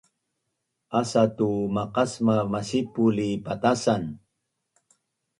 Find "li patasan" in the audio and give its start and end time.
3.17-4.03